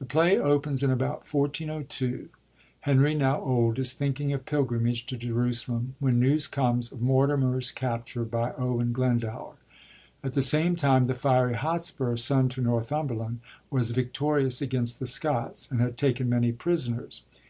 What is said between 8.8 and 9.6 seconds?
Glendower.